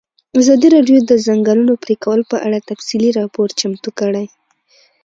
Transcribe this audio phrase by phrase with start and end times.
[0.39, 4.25] ازادي راډیو د د ځنګلونو پرېکول په اړه تفصیلي راپور چمتو کړی.